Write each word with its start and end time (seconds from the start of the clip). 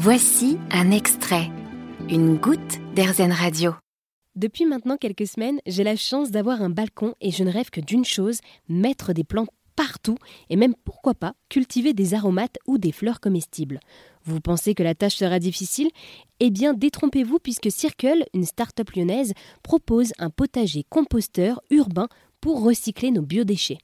Voici 0.00 0.58
un 0.70 0.92
extrait, 0.92 1.50
une 2.08 2.36
goutte 2.36 2.78
d'Airzen 2.94 3.32
Radio. 3.32 3.74
Depuis 4.36 4.64
maintenant 4.64 4.96
quelques 4.96 5.26
semaines, 5.26 5.58
j'ai 5.66 5.82
la 5.82 5.96
chance 5.96 6.30
d'avoir 6.30 6.62
un 6.62 6.70
balcon 6.70 7.16
et 7.20 7.32
je 7.32 7.42
ne 7.42 7.50
rêve 7.50 7.70
que 7.70 7.80
d'une 7.80 8.04
chose, 8.04 8.38
mettre 8.68 9.12
des 9.12 9.24
plantes 9.24 9.48
partout 9.74 10.14
et 10.50 10.56
même 10.56 10.76
pourquoi 10.84 11.14
pas 11.14 11.34
cultiver 11.48 11.94
des 11.94 12.14
aromates 12.14 12.58
ou 12.68 12.78
des 12.78 12.92
fleurs 12.92 13.18
comestibles. 13.18 13.80
Vous 14.22 14.40
pensez 14.40 14.76
que 14.76 14.84
la 14.84 14.94
tâche 14.94 15.16
sera 15.16 15.40
difficile? 15.40 15.90
Eh 16.38 16.50
bien 16.50 16.74
détrompez-vous 16.74 17.40
puisque 17.40 17.72
Circle, 17.72 18.24
une 18.34 18.44
start-up 18.44 18.90
lyonnaise, 18.92 19.32
propose 19.64 20.12
un 20.20 20.30
potager 20.30 20.84
composteur 20.88 21.60
urbain 21.70 22.06
pour 22.40 22.62
recycler 22.62 23.10
nos 23.10 23.22
biodéchets. 23.22 23.78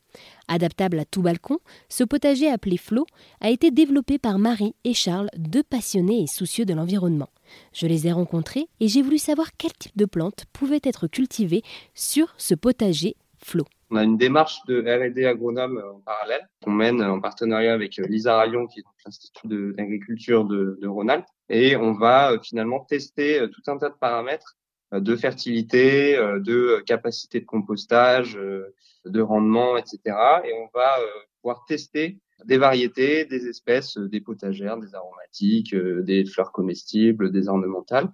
Adaptable 0.49 0.99
à 0.99 1.05
tout 1.05 1.23
balcon, 1.23 1.59
ce 1.89 2.05
potager 2.05 2.49
appelé 2.49 2.77
Flo 2.77 3.07
a 3.41 3.51
été 3.51 3.71
développé 3.71 4.19
par 4.19 4.39
Marie 4.39 4.75
et 4.85 4.95
Charles, 4.95 5.29
deux 5.37 5.63
passionnés 5.63 6.23
et 6.23 6.27
soucieux 6.27 6.65
de 6.65 6.75
l'environnement. 6.75 7.31
Je 7.73 7.87
les 7.87 8.07
ai 8.07 8.13
rencontrés 8.13 8.68
et 8.81 8.89
j'ai 8.89 9.03
voulu 9.03 9.18
savoir 9.18 9.49
quel 9.57 9.73
type 9.73 9.96
de 9.96 10.04
plantes 10.04 10.45
pouvaient 10.53 10.81
être 10.82 11.07
cultivées 11.07 11.63
sur 11.95 12.35
ce 12.37 12.54
potager 12.54 13.17
Flo. 13.39 13.65
On 13.91 13.96
a 13.96 14.03
une 14.03 14.17
démarche 14.17 14.59
de 14.67 14.81
R&D 14.81 15.25
agronome 15.27 15.82
en 15.95 16.01
parallèle 16.01 16.49
qu'on 16.65 16.73
mène 16.73 17.03
en 17.03 17.21
partenariat 17.21 17.75
avec 17.75 17.96
Lisa 17.99 18.39
Rayon, 18.39 18.67
qui 18.67 18.81
est 18.81 18.85
l'Institut 19.04 19.46
d'agriculture 19.46 20.45
de, 20.45 20.79
de 20.81 20.89
Rhône-Alpes. 20.89 21.26
Et 21.49 21.76
on 21.76 21.93
va 21.93 22.32
euh, 22.32 22.39
finalement 22.43 22.81
tester 22.81 23.39
euh, 23.39 23.49
tout 23.49 23.63
un 23.71 23.76
tas 23.76 23.90
de 23.90 23.95
paramètres 23.95 24.57
euh, 24.57 24.64
de 24.93 25.17
fertilité, 25.17 26.17
euh, 26.17 26.39
de 26.41 26.83
capacité 26.87 27.41
de 27.41 27.47
compostage, 27.47 28.37
euh, 28.37 28.75
de 29.05 29.21
rendement, 29.21 29.77
etc. 29.77 29.99
Et 30.45 30.53
on 30.55 30.69
va 30.75 30.97
pouvoir 31.43 31.65
tester 31.67 32.19
des 32.47 32.59
variétés, 32.59 33.25
des 33.27 33.47
espèces, 33.47 33.97
des 33.98 34.20
potagères, 34.20 34.79
des 34.79 34.95
aromatiques, 34.95 35.75
des 35.75 36.25
fleurs 36.25 36.53
comestibles, 36.53 37.31
des 37.31 37.48
ornementales. 37.48 38.11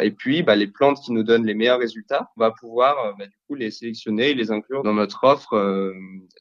Et 0.00 0.10
puis, 0.10 0.42
bah, 0.42 0.54
les 0.54 0.66
plantes 0.66 0.98
qui 1.02 1.12
nous 1.12 1.22
donnent 1.22 1.46
les 1.46 1.54
meilleurs 1.54 1.78
résultats, 1.78 2.30
on 2.36 2.40
va 2.40 2.50
pouvoir 2.50 3.16
bah, 3.18 3.26
du 3.26 3.36
coup 3.46 3.54
les 3.54 3.70
sélectionner 3.70 4.30
et 4.30 4.34
les 4.34 4.50
inclure 4.50 4.82
dans 4.82 4.92
notre 4.92 5.24
offre 5.24 5.56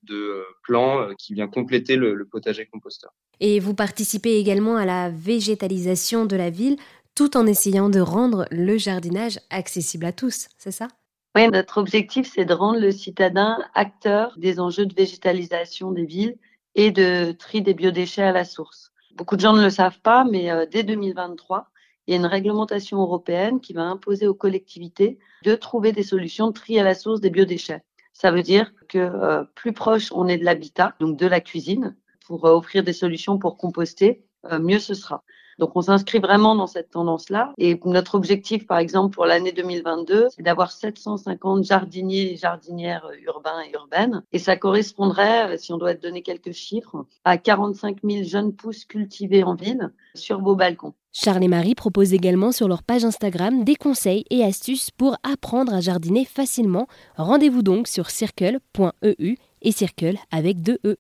de 0.03 0.44
plants 0.64 1.14
qui 1.18 1.34
vient 1.34 1.47
compléter 1.47 1.95
le, 1.95 2.14
le 2.14 2.25
potager 2.25 2.66
composteur. 2.66 3.14
Et 3.40 3.59
vous 3.59 3.73
participez 3.73 4.38
également 4.38 4.75
à 4.75 4.86
la 4.86 5.09
végétalisation 5.09 6.25
de 6.25 6.36
la 6.36 6.50
ville 6.50 6.78
tout 7.16 7.38
en 7.38 7.45
essayant 7.45 7.89
de 7.89 8.00
rendre 8.00 8.45
le 8.52 8.78
jardinage 8.78 9.39
accessible 9.50 10.06
à 10.06 10.11
tous, 10.11 10.47
c'est 10.58 10.72
ça? 10.72 10.88
Oui, 11.36 11.47
notre 11.50 11.80
objectif, 11.80 12.31
c'est 12.31 12.45
de 12.45 12.53
rendre 12.53 12.80
le 12.80 12.92
citadin 12.92 13.58
acteur 13.73 14.36
des 14.38 14.59
enjeux 14.59 14.86
de 14.86 14.94
végétalisation 14.94 15.91
des 15.91 16.06
villes 16.06 16.38
et 16.75 16.91
de 16.91 17.31
tri 17.31 17.61
des 17.61 17.73
biodéchets 17.73 18.23
à 18.23 18.31
la 18.31 18.45
source. 18.45 18.91
Beaucoup 19.16 19.36
de 19.36 19.41
gens 19.41 19.53
ne 19.53 19.64
le 19.64 19.69
savent 19.69 20.00
pas, 20.02 20.25
mais 20.25 20.52
euh, 20.52 20.66
dès 20.69 20.84
2023, 20.84 21.69
il 22.06 22.11
y 22.11 22.17
a 22.17 22.19
une 22.19 22.25
réglementation 22.25 23.00
européenne 23.00 23.61
qui 23.61 23.73
va 23.73 23.84
imposer 23.84 24.28
aux 24.28 24.34
collectivités 24.34 25.17
de 25.44 25.56
trouver 25.56 25.91
des 25.91 26.03
solutions 26.03 26.47
de 26.47 26.53
tri 26.53 26.80
à 26.80 26.84
la 26.84 26.94
source 26.94 27.22
des 27.22 27.30
biodéchets. 27.30 27.84
Ça 28.14 28.31
veut 28.31 28.44
dire 28.44 28.72
que 28.88 29.00
euh, 29.00 29.44
plus 29.56 29.73
proche 29.73 30.11
on 30.11 30.28
est 30.28 30.38
de 30.38 30.45
l'habitat, 30.45 30.95
donc 31.00 31.17
de 31.17 31.28
la 31.28 31.41
cuisine, 31.41 31.95
pour 32.25 32.45
euh, 32.45 32.56
offrir 32.56 32.84
des 32.84 32.94
solutions 32.94 33.38
pour 33.38 33.58
composter, 33.58 34.23
mieux 34.59 34.80
ce 34.80 34.94
sera. 34.94 35.23
Donc 35.59 35.72
on 35.76 35.82
s'inscrit 35.82 36.20
vraiment 36.20 36.56
dans 36.56 36.68
cette 36.68 36.92
tendance-là. 36.92 37.54
Et 37.58 37.80
notre 37.86 38.16
objectif, 38.16 38.66
par 38.68 38.78
exemple, 38.78 39.14
pour 39.14 39.26
l'année 39.26 39.52
2022, 39.52 40.28
c'est 40.36 40.44
d'avoir 40.44 40.72
750 40.72 41.64
jardiniers 41.64 42.34
et 42.34 42.36
jardinières 42.38 43.08
urbains 43.26 43.62
et 43.68 43.74
urbaines. 43.74 44.24
Et 44.31 44.40
ça 44.40 44.56
correspondrait, 44.56 45.58
si 45.58 45.72
on 45.74 45.78
doit 45.78 45.94
donner 45.94 46.22
quelques 46.22 46.52
chiffres, 46.52 47.06
à 47.24 47.38
45 47.38 47.98
000 48.04 48.24
jeunes 48.24 48.54
pousses 48.54 48.86
cultivées 48.86 49.44
en 49.44 49.56
ville 49.56 49.92
sur 50.16 50.42
vos 50.42 50.56
balcons. 50.56 50.94
Charles 51.12 51.44
et 51.44 51.48
Marie 51.48 51.76
proposent 51.76 52.14
également 52.14 52.52
sur 52.52 52.68
leur 52.68 52.81
page 52.81 53.06
Instagram 53.06 53.64
des 53.64 53.76
conseils 53.76 54.26
et 54.31 54.44
astuces 54.44 54.90
pour 54.90 55.18
apprendre 55.22 55.74
à 55.74 55.80
jardiner 55.80 56.26
facilement. 56.26 56.88
Rendez-vous 57.18 57.62
donc 57.62 57.88
sur 57.88 58.09
circle.eu 58.09 59.36
et 59.62 59.72
circle 59.72 60.18
avec 60.31 60.62
deux 60.62 60.80
E. 60.86 60.97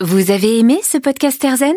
Vous 0.00 0.32
avez 0.32 0.58
aimé 0.58 0.80
ce 0.82 0.98
podcast 0.98 1.44
Erzen 1.44 1.76